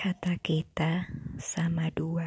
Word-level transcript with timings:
Kata 0.00 0.32
kita 0.40 1.12
sama 1.36 1.92
dua. 1.92 2.24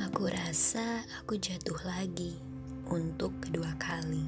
Aku 0.00 0.24
rasa 0.24 1.04
aku 1.20 1.36
jatuh 1.36 1.76
lagi 1.84 2.40
untuk 2.88 3.44
kedua 3.44 3.76
kali. 3.76 4.24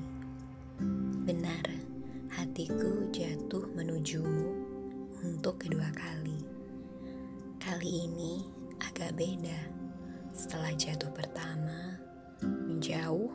Benar, 1.25 1.65
hatiku 2.37 3.09
jatuh 3.17 3.65
menujumu 3.73 4.53
untuk 5.25 5.57
kedua 5.65 5.89
kali. 5.97 6.26
Kali 7.67 8.07
ini 8.07 8.47
agak 8.79 9.19
beda. 9.19 9.59
Setelah 10.31 10.71
jatuh 10.79 11.11
pertama, 11.11 11.99
menjauh, 12.39 13.35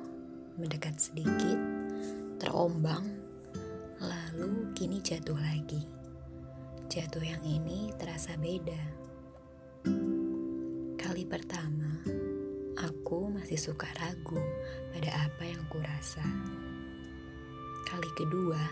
mendekat 0.55 0.95
sedikit, 0.95 1.59
terombang, 2.40 3.12
lalu 3.99 4.71
kini 4.71 5.04
jatuh 5.04 5.35
lagi. 5.35 5.84
Jatuh 6.88 7.20
yang 7.20 7.44
ini 7.44 7.91
terasa 7.99 8.40
beda. 8.40 8.80
Kali 10.95 11.27
pertama, 11.27 11.99
aku 12.79 13.35
masih 13.35 13.59
suka 13.59 13.91
ragu 13.99 14.40
pada 14.95 15.27
apa 15.27 15.43
yang 15.43 15.68
kurasa. 15.68 16.23
Kali 17.84 18.07
kedua, 18.16 18.63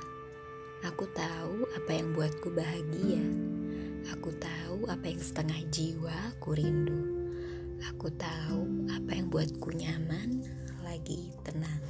aku 0.88 1.04
tahu 1.12 1.68
apa 1.76 1.92
yang 1.92 2.16
buatku 2.16 2.48
bahagia. 2.48 3.59
Aku 4.08 4.32
tahu 4.40 4.88
apa 4.88 5.12
yang 5.12 5.20
setengah 5.20 5.60
jiwa 5.68 6.16
aku 6.32 6.56
rindu. 6.56 7.04
Aku 7.92 8.08
tahu 8.16 8.88
apa 8.88 9.12
yang 9.12 9.28
buatku 9.28 9.76
nyaman, 9.76 10.40
lagi 10.80 11.36
tenang. 11.44 11.84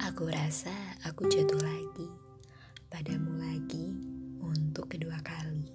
Aku 0.00 0.32
rasa 0.32 0.72
aku 1.04 1.28
jatuh 1.28 1.60
lagi, 1.60 2.08
padamu 2.88 3.36
lagi 3.36 4.00
untuk 4.40 4.88
kedua 4.88 5.20
kali. 5.20 5.68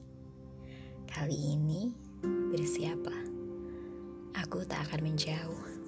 Kali 1.06 1.38
ini 1.54 1.94
bersiaplah. 2.50 3.26
Aku 4.42 4.66
tak 4.66 4.90
akan 4.90 5.14
menjauh 5.14 5.81